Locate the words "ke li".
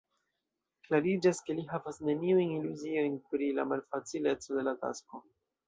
1.49-1.65